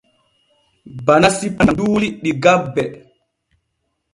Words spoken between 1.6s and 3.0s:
nun nyamduuli ɗi gabbe.